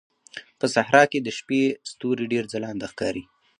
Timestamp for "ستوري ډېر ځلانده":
1.91-2.85